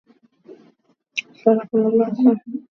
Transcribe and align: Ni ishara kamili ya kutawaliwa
Ni 1.21 1.31
ishara 1.35 1.65
kamili 1.69 1.99
ya 1.99 2.09
kutawaliwa 2.09 2.41